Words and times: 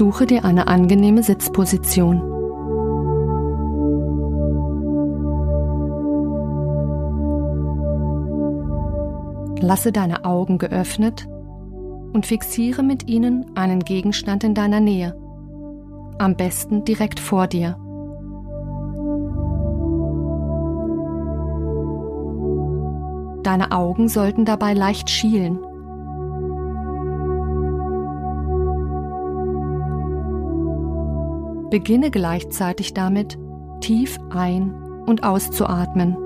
Suche 0.00 0.24
dir 0.24 0.46
eine 0.46 0.66
angenehme 0.66 1.22
Sitzposition. 1.22 2.22
Lasse 9.60 9.92
deine 9.92 10.24
Augen 10.24 10.56
geöffnet 10.56 11.28
und 12.14 12.24
fixiere 12.24 12.82
mit 12.82 13.10
ihnen 13.10 13.54
einen 13.58 13.80
Gegenstand 13.80 14.42
in 14.42 14.54
deiner 14.54 14.80
Nähe, 14.80 15.14
am 16.18 16.34
besten 16.34 16.82
direkt 16.86 17.20
vor 17.20 17.46
dir. 17.46 17.76
Deine 23.42 23.70
Augen 23.70 24.08
sollten 24.08 24.46
dabei 24.46 24.72
leicht 24.72 25.10
schielen. 25.10 25.58
Beginne 31.70 32.10
gleichzeitig 32.10 32.94
damit, 32.94 33.38
tief 33.80 34.18
ein- 34.30 34.74
und 35.06 35.24
auszuatmen. 35.24 36.16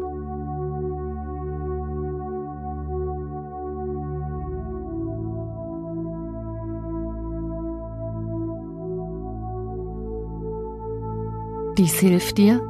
Dies 11.76 11.98
hilft 11.98 12.38
dir, 12.38 12.60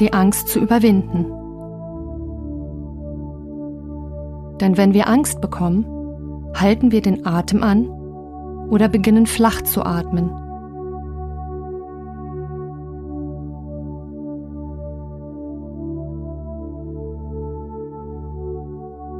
die 0.00 0.12
Angst 0.12 0.48
zu 0.48 0.58
überwinden. 0.58 1.26
Denn 4.60 4.76
wenn 4.76 4.94
wir 4.94 5.08
Angst 5.08 5.40
bekommen, 5.40 5.84
halten 6.54 6.90
wir 6.90 7.02
den 7.02 7.26
Atem 7.26 7.62
an 7.62 7.88
oder 8.70 8.88
beginnen 8.88 9.26
flach 9.26 9.62
zu 9.62 9.84
atmen. 9.84 10.30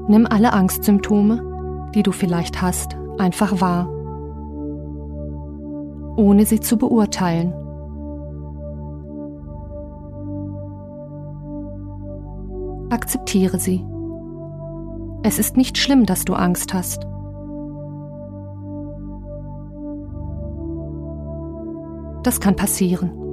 Nimm 0.06 0.26
alle 0.28 0.52
Angstsymptome, 0.52 1.90
die 1.94 2.02
du 2.02 2.12
vielleicht 2.12 2.60
hast, 2.60 2.96
einfach 3.18 3.60
wahr, 3.60 3.88
ohne 6.16 6.44
sie 6.44 6.60
zu 6.60 6.76
beurteilen. 6.76 7.54
Akzeptiere 12.90 13.58
sie. 13.58 13.84
Es 15.22 15.38
ist 15.38 15.56
nicht 15.56 15.78
schlimm, 15.78 16.04
dass 16.04 16.24
du 16.24 16.34
Angst 16.34 16.74
hast. 16.74 17.06
Das 22.22 22.40
kann 22.40 22.56
passieren. 22.56 23.23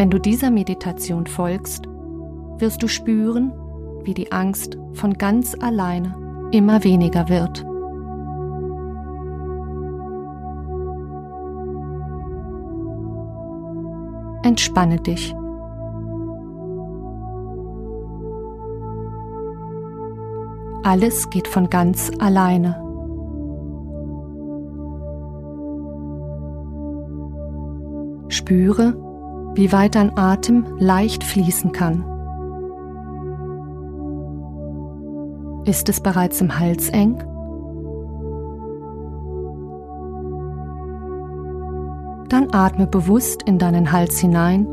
Wenn 0.00 0.08
du 0.08 0.18
dieser 0.18 0.50
Meditation 0.50 1.26
folgst, 1.26 1.86
wirst 2.56 2.82
du 2.82 2.88
spüren, 2.88 3.52
wie 4.02 4.14
die 4.14 4.32
Angst 4.32 4.78
von 4.94 5.12
ganz 5.12 5.54
alleine 5.60 6.48
immer 6.52 6.82
weniger 6.84 7.28
wird. 7.28 7.66
Entspanne 14.42 14.96
dich. 15.00 15.34
Alles 20.82 21.28
geht 21.28 21.46
von 21.46 21.68
ganz 21.68 22.10
alleine. 22.20 22.82
Spüre, 28.28 29.09
wie 29.54 29.72
weit 29.72 29.94
dein 29.94 30.16
Atem 30.16 30.66
leicht 30.78 31.24
fließen 31.24 31.72
kann. 31.72 32.04
Ist 35.64 35.88
es 35.88 36.00
bereits 36.00 36.40
im 36.40 36.58
Hals 36.58 36.88
eng? 36.88 37.22
Dann 42.28 42.48
atme 42.52 42.86
bewusst 42.86 43.42
in 43.42 43.58
deinen 43.58 43.92
Hals 43.92 44.18
hinein, 44.18 44.66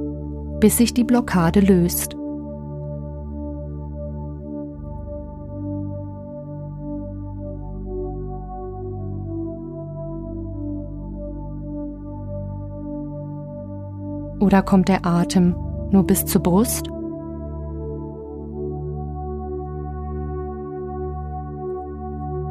bis 0.59 0.77
sich 0.77 0.93
die 0.93 1.03
Blockade 1.03 1.59
löst. 1.59 2.16
Oder 14.47 14.61
kommt 14.61 14.87
der 14.87 15.05
Atem 15.05 15.57
nur 15.91 16.07
bis 16.07 16.23
zur 16.23 16.41
Brust? 16.41 16.87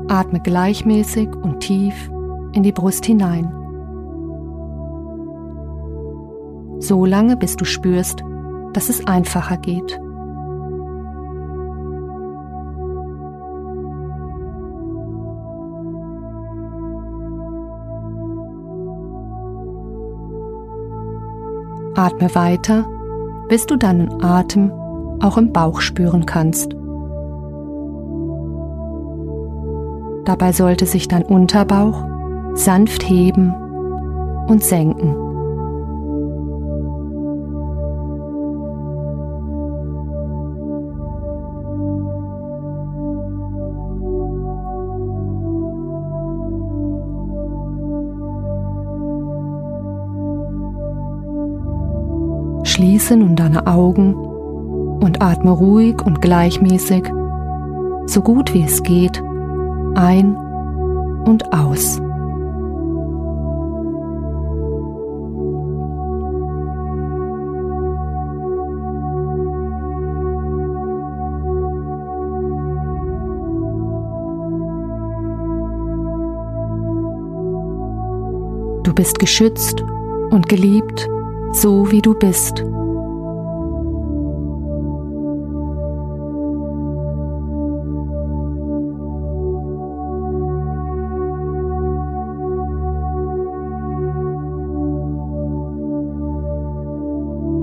Atme 0.06 0.40
gleichmäßig 0.40 1.34
und 1.34 1.60
tief 1.60 2.10
in 2.52 2.62
die 2.64 2.72
Brust 2.72 3.06
hinein. 3.06 3.50
So 6.80 7.06
lange, 7.06 7.38
bis 7.38 7.56
du 7.56 7.64
spürst, 7.64 8.22
dass 8.74 8.90
es 8.90 9.06
einfacher 9.06 9.56
geht. 9.56 9.98
Atme 22.06 22.32
weiter, 22.36 22.86
bis 23.48 23.66
du 23.66 23.74
deinen 23.74 24.22
Atem 24.22 24.70
auch 25.20 25.36
im 25.38 25.52
Bauch 25.52 25.80
spüren 25.80 26.24
kannst. 26.24 26.72
Dabei 30.24 30.52
sollte 30.52 30.86
sich 30.86 31.08
dein 31.08 31.24
Unterbauch 31.24 32.04
sanft 32.54 33.02
heben 33.08 33.52
und 34.46 34.62
senken. 34.62 35.25
Schließe 52.76 53.16
nun 53.16 53.36
deine 53.36 53.66
Augen 53.66 54.14
und 54.14 55.22
atme 55.22 55.50
ruhig 55.50 56.02
und 56.04 56.20
gleichmäßig, 56.20 57.04
so 58.04 58.20
gut 58.20 58.52
wie 58.52 58.64
es 58.64 58.82
geht, 58.82 59.22
ein 59.94 60.36
und 61.24 61.54
aus. 61.54 61.96
Du 78.82 78.92
bist 78.94 79.18
geschützt 79.18 79.82
und 80.30 80.46
geliebt 80.50 81.08
so 81.52 81.90
wie 81.90 82.02
du 82.02 82.14
bist. 82.14 82.64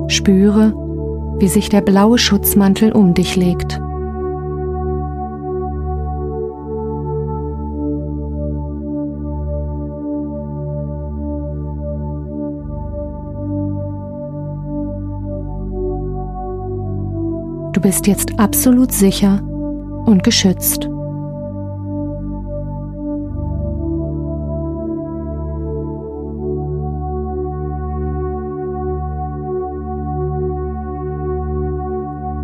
Spüre, 0.08 0.74
wie 1.40 1.48
sich 1.48 1.69
der 1.69 1.81
blaue 1.81 2.18
Schutzmantel 2.18 2.92
um 2.92 3.13
dich 3.13 3.36
legt. 3.36 3.83
Bist 17.84 18.08
jetzt 18.08 18.40
absolut 18.40 18.94
sicher 18.94 19.42
und 20.06 20.24
geschützt. 20.24 20.90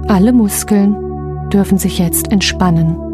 Alle 0.10 0.34
Muskeln 0.34 1.50
dürfen 1.52 1.78
sich 1.78 2.00
jetzt 2.00 2.32
entspannen. 2.32 3.09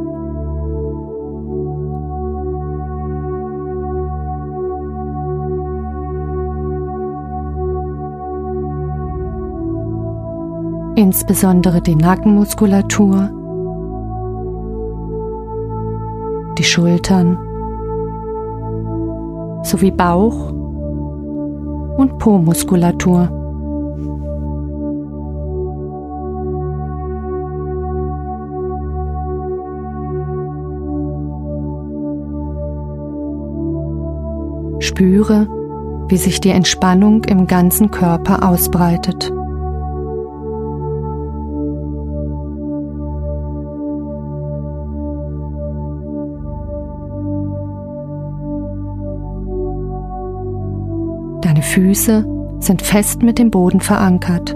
Insbesondere 10.95 11.81
die 11.81 11.95
Nackenmuskulatur, 11.95 13.29
die 16.57 16.63
Schultern 16.63 17.37
sowie 19.63 19.91
Bauch 19.91 20.51
und 21.97 22.17
Po-Muskulatur. 22.19 23.29
Spüre, 34.79 35.47
wie 36.07 36.17
sich 36.17 36.39
die 36.39 36.51
Entspannung 36.51 37.23
im 37.23 37.47
ganzen 37.47 37.89
Körper 37.91 38.47
ausbreitet. 38.47 39.34
Füße 51.65 52.25
sind 52.59 52.81
fest 52.81 53.21
mit 53.21 53.37
dem 53.37 53.51
Boden 53.51 53.81
verankert. 53.81 54.55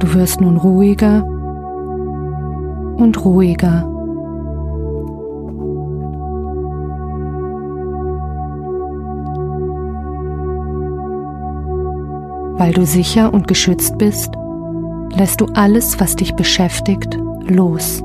Du 0.00 0.14
wirst 0.14 0.40
nun 0.40 0.56
ruhiger 0.56 1.24
und 2.96 3.24
ruhiger. 3.24 3.88
Weil 12.58 12.72
du 12.72 12.84
sicher 12.84 13.32
und 13.32 13.48
geschützt 13.48 13.96
bist, 13.98 14.32
lässt 15.16 15.40
du 15.40 15.46
alles, 15.54 16.00
was 16.00 16.16
dich 16.16 16.34
beschäftigt, 16.34 17.18
los. 17.46 18.02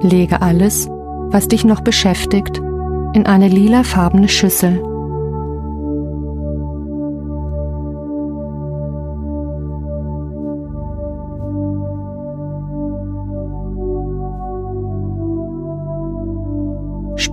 Lege 0.00 0.40
alles, 0.40 0.88
was 1.30 1.48
dich 1.48 1.64
noch 1.64 1.80
beschäftigt, 1.80 2.58
in 3.14 3.26
eine 3.26 3.48
lilafarbene 3.48 4.28
Schüssel. 4.28 4.87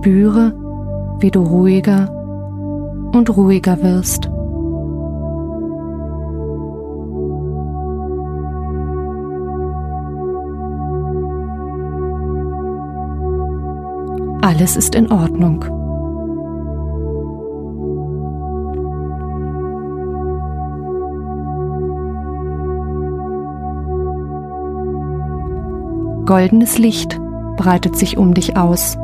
Spüre, 0.06 0.52
wie 1.18 1.32
du 1.32 1.42
ruhiger 1.42 2.08
und 3.12 3.36
ruhiger 3.36 3.82
wirst. 3.82 4.30
Alles 14.42 14.76
ist 14.76 14.94
in 14.94 15.10
Ordnung. 15.10 15.64
Goldenes 26.26 26.78
Licht 26.78 27.18
breitet 27.56 27.96
sich 27.96 28.16
um 28.16 28.34
dich 28.34 28.56
aus. 28.56 28.96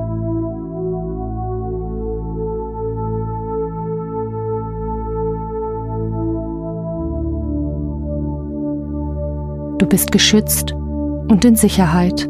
Du 9.82 9.88
bist 9.88 10.12
geschützt 10.12 10.70
und 10.74 11.44
in 11.44 11.56
Sicherheit. 11.56 12.28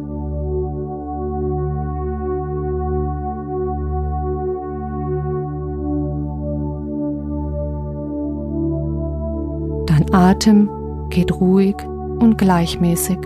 Dein 9.87 10.15
Atem 10.15 10.71
geht 11.11 11.31
ruhig 11.31 11.77
und 12.21 12.39
gleichmäßig. 12.39 13.19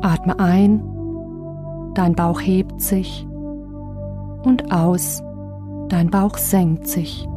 Atme 0.00 0.38
ein 0.38 0.91
dein 1.94 2.14
Bauch 2.14 2.40
hebt 2.40 2.80
sich 2.80 3.26
und 4.44 4.72
aus, 4.72 5.22
dein 5.88 6.10
Bauch 6.10 6.36
senkt 6.38 6.88
sich. 6.88 7.28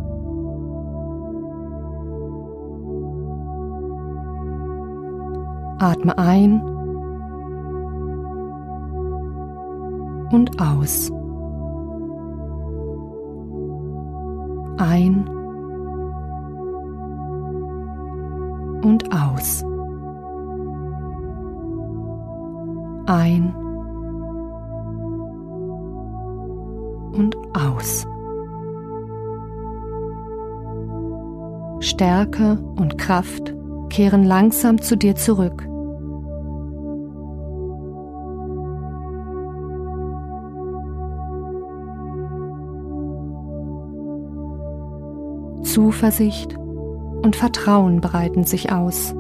Atme 5.80 6.18
ein 6.18 6.62
und 10.32 10.60
aus. 10.60 11.12
Ein 14.78 15.28
und 18.84 19.04
aus. 19.14 19.64
Ein 23.08 23.65
und 27.16 27.36
aus. 27.56 28.06
Stärke 31.80 32.58
und 32.76 32.98
Kraft 32.98 33.54
kehren 33.90 34.24
langsam 34.24 34.82
zu 34.82 34.98
dir 34.98 35.16
zurück. 35.16 35.68
Zuversicht 45.64 46.56
und 46.58 47.36
Vertrauen 47.36 48.02
breiten 48.02 48.44
sich 48.44 48.72
aus. 48.72 49.14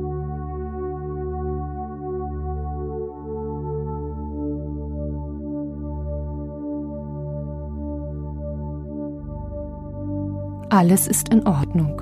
Alles 10.69 11.07
ist 11.07 11.29
in 11.29 11.45
Ordnung. 11.47 12.01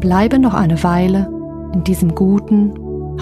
Bleibe 0.00 0.38
noch 0.38 0.54
eine 0.54 0.82
Weile 0.82 1.30
in 1.72 1.84
diesem 1.84 2.14
guten, 2.14 2.72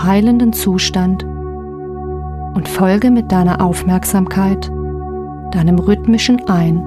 heilenden 0.02 0.52
Zustand 0.52 1.24
und 1.24 2.68
folge 2.68 3.10
mit 3.10 3.30
deiner 3.32 3.60
Aufmerksamkeit 3.60 4.70
deinem 5.50 5.78
rhythmischen 5.78 6.46
Ein- 6.48 6.82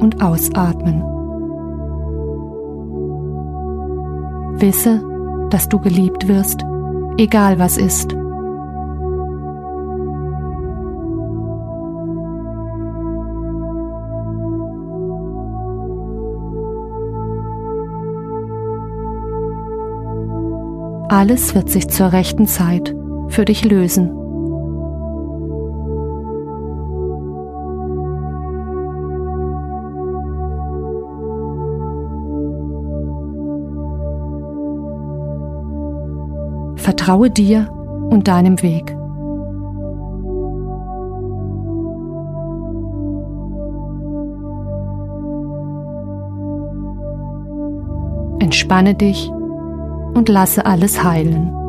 und 0.00 0.22
Ausatmen. 0.22 1.02
Wisse, 4.60 5.02
dass 5.50 5.68
du 5.68 5.78
geliebt 5.78 6.28
wirst, 6.28 6.64
egal 7.18 7.58
was 7.58 7.76
ist. 7.76 8.14
Alles 21.12 21.54
wird 21.54 21.68
sich 21.68 21.88
zur 21.88 22.10
rechten 22.14 22.46
Zeit 22.46 22.96
für 23.28 23.44
dich 23.44 23.66
lösen. 23.66 24.08
Vertraue 36.76 37.28
dir 37.28 37.70
und 38.08 38.26
deinem 38.26 38.62
Weg. 38.62 38.96
Entspanne 48.40 48.94
dich 48.94 49.30
und 50.14 50.28
lasse 50.28 50.66
alles 50.66 51.02
heilen. 51.02 51.61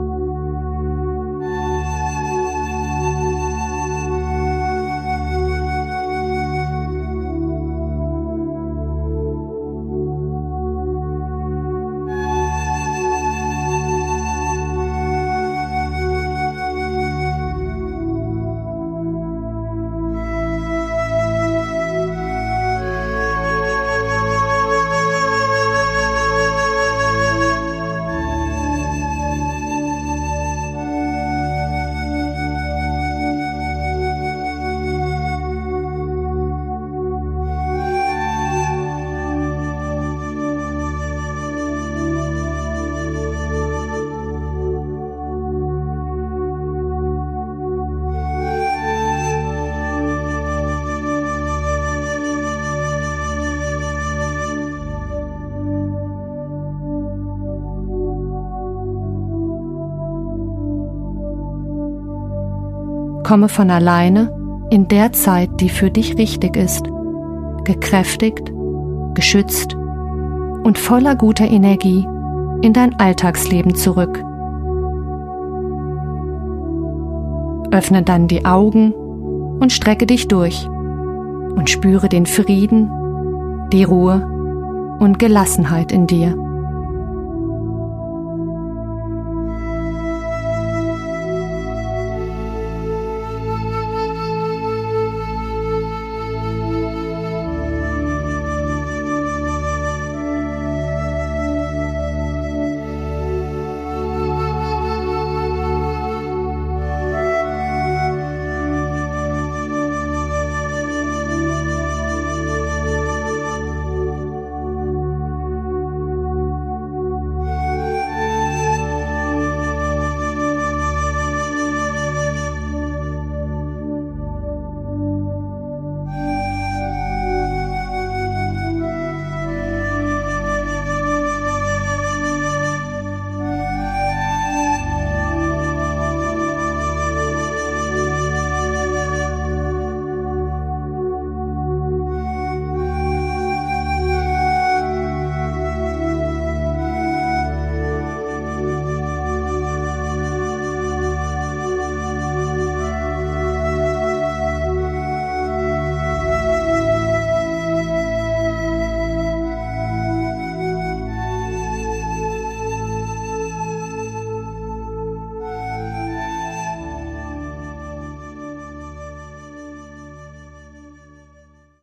Komme 63.24 63.50
von 63.50 63.70
alleine 63.70 64.32
in 64.70 64.88
der 64.88 65.12
Zeit, 65.14 65.50
die 65.60 65.70
für 65.70 65.90
dich 65.90 66.18
richtig 66.18 66.56
ist, 66.56 66.86
gekräftigt, 67.64 68.52
geschützt 69.14 69.76
und 70.64 70.78
voller 70.78 71.16
guter 71.16 71.50
Energie 71.50 72.06
in 72.62 72.74
dein 72.74 73.00
Alltagsleben 73.00 73.76
zurück. 73.76 74.24
Öffne 77.72 78.04
dann 78.04 78.28
die 78.28 78.46
Augen 78.46 78.94
und 78.94 79.72
strecke 79.72 80.06
dich 80.06 80.28
durch 80.28 80.68
und 81.56 81.70
spüre 81.70 82.10
den 82.10 82.26
Frieden, 82.26 82.90
die 83.72 83.84
Ruhe 83.84 84.28
und 85.00 85.20
Gelassenheit 85.20 85.92
in 85.92 86.08
dir. 86.08 86.43